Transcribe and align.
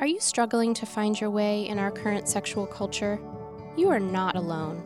Are 0.00 0.06
you 0.06 0.18
struggling 0.18 0.72
to 0.74 0.86
find 0.86 1.20
your 1.20 1.28
way 1.28 1.68
in 1.68 1.78
our 1.78 1.90
current 1.90 2.26
sexual 2.26 2.66
culture? 2.66 3.20
You 3.76 3.90
are 3.90 4.00
not 4.00 4.34
alone. 4.34 4.82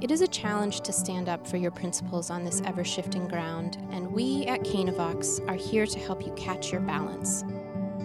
It 0.00 0.10
is 0.10 0.22
a 0.22 0.26
challenge 0.26 0.80
to 0.80 0.92
stand 0.92 1.28
up 1.28 1.46
for 1.46 1.56
your 1.56 1.70
principles 1.70 2.30
on 2.30 2.42
this 2.44 2.60
ever 2.64 2.82
shifting 2.82 3.28
ground, 3.28 3.78
and 3.92 4.10
we 4.10 4.46
at 4.46 4.62
Canavox 4.62 5.38
are 5.48 5.54
here 5.54 5.86
to 5.86 5.98
help 6.00 6.26
you 6.26 6.32
catch 6.32 6.72
your 6.72 6.80
balance. 6.80 7.44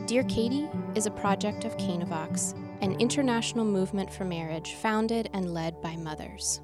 Dear 0.05 0.23
Katie 0.25 0.69
is 0.93 1.07
a 1.07 1.11
project 1.11 1.65
of 1.65 1.75
Canavox, 1.77 2.53
an 2.81 2.91
international 2.99 3.65
movement 3.65 4.13
for 4.13 4.23
marriage 4.23 4.75
founded 4.75 5.31
and 5.33 5.51
led 5.51 5.81
by 5.81 5.95
mothers. 5.95 6.61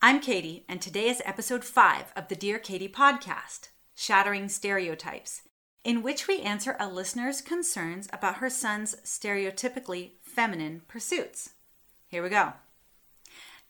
I'm 0.00 0.20
Katie, 0.20 0.64
and 0.68 0.80
today 0.80 1.08
is 1.08 1.20
episode 1.24 1.64
5 1.64 2.12
of 2.14 2.28
the 2.28 2.36
Dear 2.36 2.60
Katie 2.60 2.88
podcast. 2.88 3.70
Shattering 3.94 4.48
Stereotypes, 4.48 5.42
in 5.84 6.02
which 6.02 6.26
we 6.26 6.40
answer 6.40 6.76
a 6.78 6.88
listener's 6.88 7.40
concerns 7.40 8.08
about 8.12 8.36
her 8.36 8.50
son's 8.50 8.96
stereotypically 9.04 10.12
feminine 10.22 10.82
pursuits. 10.88 11.50
Here 12.08 12.22
we 12.22 12.28
go. 12.28 12.54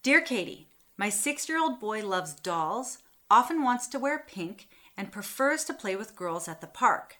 Dear 0.02 0.20
Katie, 0.20 0.68
my 0.96 1.08
six 1.08 1.48
year 1.48 1.60
old 1.60 1.80
boy 1.80 2.06
loves 2.06 2.34
dolls, 2.34 2.98
often 3.30 3.62
wants 3.62 3.86
to 3.88 3.98
wear 3.98 4.24
pink, 4.26 4.68
and 4.96 5.10
prefers 5.10 5.64
to 5.64 5.74
play 5.74 5.96
with 5.96 6.16
girls 6.16 6.46
at 6.46 6.60
the 6.60 6.66
park. 6.66 7.16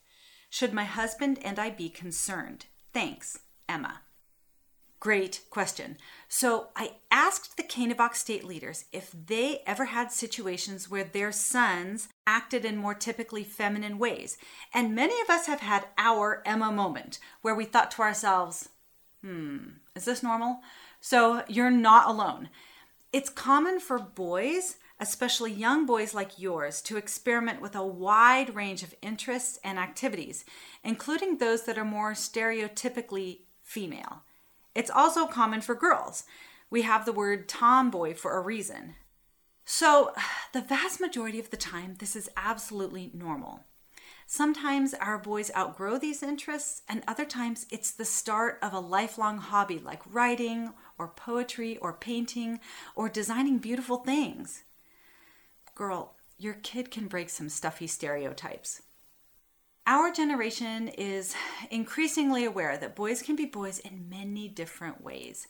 Should 0.48 0.72
my 0.72 0.84
husband 0.84 1.38
and 1.42 1.58
I 1.58 1.70
be 1.70 1.88
concerned? 1.88 2.66
Thanks, 2.92 3.40
Emma. 3.68 4.02
Great 5.04 5.42
question. 5.50 5.98
So 6.28 6.68
I 6.74 6.92
asked 7.10 7.58
the 7.58 7.62
Canavox 7.62 8.14
state 8.14 8.42
leaders 8.42 8.86
if 8.90 9.14
they 9.26 9.60
ever 9.66 9.84
had 9.84 10.10
situations 10.10 10.90
where 10.90 11.04
their 11.04 11.30
sons 11.30 12.08
acted 12.26 12.64
in 12.64 12.78
more 12.78 12.94
typically 12.94 13.44
feminine 13.44 13.98
ways. 13.98 14.38
And 14.72 14.94
many 14.94 15.20
of 15.20 15.28
us 15.28 15.44
have 15.44 15.60
had 15.60 15.88
our 15.98 16.42
Emma 16.46 16.72
moment 16.72 17.18
where 17.42 17.54
we 17.54 17.66
thought 17.66 17.90
to 17.90 18.02
ourselves, 18.02 18.70
hmm, 19.20 19.58
is 19.94 20.06
this 20.06 20.22
normal? 20.22 20.60
So 21.02 21.44
you're 21.48 21.70
not 21.70 22.08
alone. 22.08 22.48
It's 23.12 23.28
common 23.28 23.80
for 23.80 23.98
boys, 23.98 24.78
especially 24.98 25.52
young 25.52 25.84
boys 25.84 26.14
like 26.14 26.38
yours, 26.38 26.80
to 26.80 26.96
experiment 26.96 27.60
with 27.60 27.76
a 27.76 27.84
wide 27.84 28.54
range 28.54 28.82
of 28.82 28.94
interests 29.02 29.58
and 29.62 29.78
activities, 29.78 30.46
including 30.82 31.36
those 31.36 31.64
that 31.64 31.76
are 31.76 31.84
more 31.84 32.12
stereotypically 32.12 33.40
female. 33.62 34.22
It's 34.74 34.90
also 34.90 35.26
common 35.26 35.60
for 35.60 35.74
girls. 35.74 36.24
We 36.70 36.82
have 36.82 37.04
the 37.04 37.12
word 37.12 37.48
tomboy 37.48 38.14
for 38.14 38.36
a 38.36 38.40
reason. 38.40 38.96
So, 39.64 40.12
the 40.52 40.60
vast 40.60 41.00
majority 41.00 41.38
of 41.38 41.50
the 41.50 41.56
time, 41.56 41.96
this 41.98 42.16
is 42.16 42.30
absolutely 42.36 43.10
normal. 43.14 43.60
Sometimes 44.26 44.94
our 44.94 45.18
boys 45.18 45.50
outgrow 45.54 45.98
these 45.98 46.22
interests, 46.22 46.82
and 46.88 47.02
other 47.06 47.26
times 47.26 47.66
it's 47.70 47.90
the 47.90 48.06
start 48.06 48.58
of 48.62 48.72
a 48.72 48.80
lifelong 48.80 49.38
hobby 49.38 49.78
like 49.78 50.00
writing, 50.10 50.72
or 50.98 51.08
poetry, 51.08 51.76
or 51.78 51.92
painting, 51.92 52.58
or 52.94 53.08
designing 53.08 53.58
beautiful 53.58 53.98
things. 53.98 54.64
Girl, 55.74 56.14
your 56.38 56.54
kid 56.54 56.90
can 56.90 57.06
break 57.06 57.28
some 57.28 57.48
stuffy 57.48 57.86
stereotypes. 57.86 58.82
Our 59.86 60.10
generation 60.10 60.88
is 60.88 61.34
increasingly 61.70 62.46
aware 62.46 62.78
that 62.78 62.96
boys 62.96 63.20
can 63.20 63.36
be 63.36 63.44
boys 63.44 63.78
in 63.78 64.08
many 64.08 64.48
different 64.48 65.04
ways. 65.04 65.46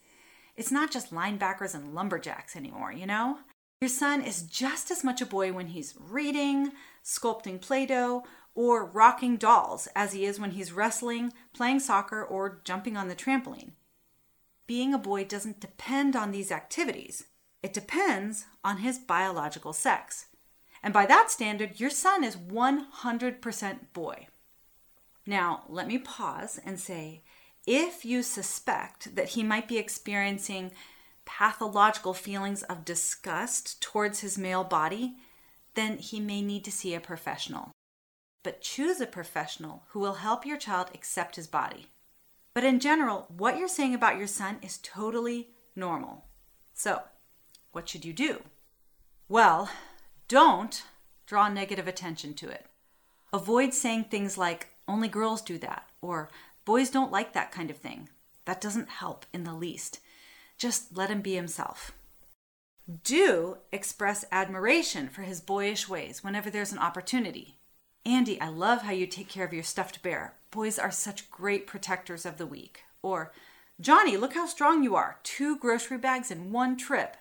It's 0.56 0.72
not 0.72 0.90
just 0.90 1.14
linebackers 1.14 1.72
and 1.72 1.94
lumberjacks 1.94 2.56
anymore, 2.56 2.92
you 2.92 3.06
know? 3.06 3.38
Your 3.80 3.88
son 3.88 4.22
is 4.22 4.42
just 4.42 4.90
as 4.90 5.04
much 5.04 5.20
a 5.20 5.26
boy 5.26 5.52
when 5.52 5.68
he's 5.68 5.94
reading, 5.96 6.72
sculpting 7.04 7.60
Play 7.60 7.86
Doh, 7.86 8.24
or 8.56 8.84
rocking 8.84 9.36
dolls 9.36 9.86
as 9.94 10.12
he 10.12 10.24
is 10.24 10.40
when 10.40 10.52
he's 10.52 10.72
wrestling, 10.72 11.32
playing 11.52 11.78
soccer, 11.78 12.24
or 12.24 12.60
jumping 12.64 12.96
on 12.96 13.06
the 13.06 13.14
trampoline. 13.14 13.72
Being 14.66 14.94
a 14.94 14.98
boy 14.98 15.24
doesn't 15.24 15.60
depend 15.60 16.16
on 16.16 16.32
these 16.32 16.50
activities, 16.50 17.26
it 17.62 17.72
depends 17.72 18.46
on 18.64 18.78
his 18.78 18.98
biological 18.98 19.72
sex. 19.72 20.26
And 20.84 20.92
by 20.92 21.06
that 21.06 21.30
standard, 21.30 21.80
your 21.80 21.88
son 21.88 22.22
is 22.22 22.36
100% 22.36 23.78
boy. 23.94 24.26
Now, 25.26 25.62
let 25.66 25.88
me 25.88 25.96
pause 25.96 26.60
and 26.62 26.78
say 26.78 27.22
if 27.66 28.04
you 28.04 28.22
suspect 28.22 29.16
that 29.16 29.30
he 29.30 29.42
might 29.42 29.66
be 29.66 29.78
experiencing 29.78 30.72
pathological 31.24 32.12
feelings 32.12 32.62
of 32.64 32.84
disgust 32.84 33.80
towards 33.80 34.20
his 34.20 34.36
male 34.36 34.62
body, 34.62 35.14
then 35.74 35.96
he 35.96 36.20
may 36.20 36.42
need 36.42 36.64
to 36.64 36.70
see 36.70 36.94
a 36.94 37.00
professional. 37.00 37.72
But 38.42 38.60
choose 38.60 39.00
a 39.00 39.06
professional 39.06 39.84
who 39.88 40.00
will 40.00 40.14
help 40.14 40.44
your 40.44 40.58
child 40.58 40.90
accept 40.92 41.36
his 41.36 41.46
body. 41.46 41.86
But 42.52 42.64
in 42.64 42.78
general, 42.78 43.24
what 43.34 43.56
you're 43.56 43.68
saying 43.68 43.94
about 43.94 44.18
your 44.18 44.26
son 44.26 44.58
is 44.60 44.78
totally 44.82 45.48
normal. 45.74 46.26
So, 46.74 47.00
what 47.72 47.88
should 47.88 48.04
you 48.04 48.12
do? 48.12 48.42
Well, 49.30 49.70
don't 50.28 50.82
draw 51.26 51.48
negative 51.48 51.88
attention 51.88 52.34
to 52.34 52.48
it. 52.48 52.66
Avoid 53.32 53.74
saying 53.74 54.04
things 54.04 54.38
like, 54.38 54.68
only 54.86 55.08
girls 55.08 55.42
do 55.42 55.58
that, 55.58 55.88
or 56.00 56.28
boys 56.64 56.90
don't 56.90 57.12
like 57.12 57.32
that 57.32 57.52
kind 57.52 57.70
of 57.70 57.76
thing. 57.76 58.08
That 58.44 58.60
doesn't 58.60 58.88
help 58.88 59.26
in 59.32 59.44
the 59.44 59.54
least. 59.54 60.00
Just 60.58 60.96
let 60.96 61.10
him 61.10 61.20
be 61.20 61.34
himself. 61.34 61.92
Do 63.02 63.58
express 63.72 64.26
admiration 64.30 65.08
for 65.08 65.22
his 65.22 65.40
boyish 65.40 65.88
ways 65.88 66.22
whenever 66.22 66.50
there's 66.50 66.72
an 66.72 66.78
opportunity. 66.78 67.56
Andy, 68.04 68.38
I 68.40 68.48
love 68.48 68.82
how 68.82 68.92
you 68.92 69.06
take 69.06 69.28
care 69.28 69.46
of 69.46 69.54
your 69.54 69.62
stuffed 69.62 70.02
bear. 70.02 70.34
Boys 70.50 70.78
are 70.78 70.90
such 70.90 71.30
great 71.30 71.66
protectors 71.66 72.26
of 72.26 72.36
the 72.36 72.46
weak. 72.46 72.82
Or, 73.02 73.32
Johnny, 73.80 74.18
look 74.18 74.34
how 74.34 74.46
strong 74.46 74.82
you 74.82 74.94
are. 74.94 75.18
Two 75.22 75.56
grocery 75.56 75.96
bags 75.96 76.30
in 76.30 76.52
one 76.52 76.76
trip. 76.76 77.16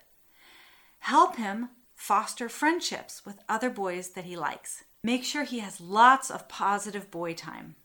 Help 0.99 1.37
him 1.37 1.69
foster 2.03 2.49
friendships 2.49 3.25
with 3.25 3.39
other 3.47 3.69
boys 3.69 4.09
that 4.09 4.25
he 4.25 4.35
likes. 4.35 4.83
Make 5.05 5.23
sure 5.23 5.45
he 5.45 5.59
has 5.59 5.79
lots 5.79 6.29
of 6.29 6.49
positive 6.49 7.09
boy 7.09 7.33
time. 7.33 7.75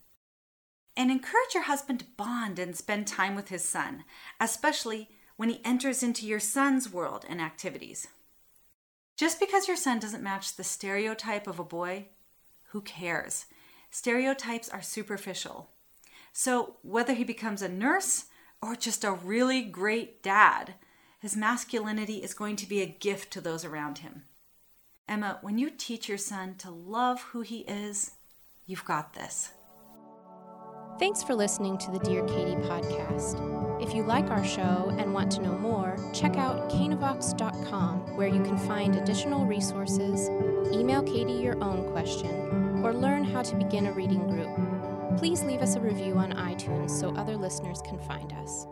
And 0.97 1.09
encourage 1.09 1.55
your 1.55 1.63
husband 1.63 2.01
to 2.01 2.07
bond 2.17 2.59
and 2.59 2.75
spend 2.75 3.07
time 3.07 3.37
with 3.37 3.51
his 3.51 3.63
son, 3.63 4.03
especially 4.41 5.09
when 5.37 5.51
he 5.51 5.61
enters 5.65 6.03
into 6.03 6.27
your 6.27 6.41
son's 6.41 6.93
world 6.93 7.27
and 7.29 7.41
activities. 7.41 8.09
Just 9.17 9.39
because 9.39 9.69
your 9.69 9.77
son 9.77 10.01
doesn't 10.01 10.21
match 10.21 10.57
the 10.57 10.65
stereotype 10.65 11.47
of 11.47 11.61
a 11.61 11.65
boy, 11.65 12.07
who 12.71 12.81
cares? 12.81 13.47
Stereotypes 13.89 14.69
are 14.69 14.83
superficial. 14.83 15.71
So, 16.33 16.79
whether 16.83 17.15
he 17.15 17.23
becomes 17.23 17.63
a 17.63 17.69
nurse 17.69 18.25
or 18.61 18.75
just 18.75 19.05
a 19.05 19.13
really 19.13 19.63
great 19.63 20.25
dad, 20.25 20.75
his 21.19 21.37
masculinity 21.37 22.19
is 22.19 22.35
going 22.35 22.57
to 22.57 22.69
be 22.69 22.81
a 22.81 22.87
gift 22.87 23.33
to 23.33 23.41
those 23.41 23.65
around 23.65 23.99
him. 23.99 24.23
Emma, 25.09 25.39
when 25.41 25.59
you 25.59 25.71
teach 25.71 26.09
your 26.09 26.19
son 26.19 26.55
to 26.59 26.71
love 26.71 27.21
who 27.33 27.41
he 27.41 27.61
is, 27.61 28.13
you've 28.67 28.85
got 28.85 29.15
this. 29.15 29.53
Thanks 30.99 31.23
for 31.23 31.35
listening 31.35 31.79
to 31.79 31.91
the 31.91 32.01
Dear 32.01 32.25
Katie 32.27 32.57
podcast. 32.57 33.83
If 33.83 33.95
you 33.95 34.03
like 34.03 34.31
our 34.31 34.45
show 34.45 34.93
and 34.99 35.15
want 35.15 35.31
to 35.33 35.43
know 35.43 35.57
more, 35.57 35.97
check 36.13 36.37
out 36.37 36.69
canavox.com 36.69 38.17
where 38.17 38.29
you 38.29 38.43
can 38.43 38.59
find 38.59 38.97
additional 38.97 39.47
resources, 39.47 40.29
email 40.73 41.03
Katie 41.03 41.33
your 41.33 41.63
own 41.63 41.91
question, 41.93 42.83
or 42.85 42.93
learn 42.93 43.25
how 43.25 43.43
to 43.43 43.57
begin 43.57 43.87
a 43.87 43.93
reading 43.93 44.27
group. 44.29 45.19
Please 45.19 45.43
leave 45.43 45.63
us 45.63 45.77
a 45.77 45.81
review 45.81 46.15
on 46.15 46.33
iTunes 46.33 46.91
so 46.91 47.15
other 47.15 47.37
listeners 47.37 47.81
can 47.83 47.99
find 48.01 48.33
us. 48.33 48.67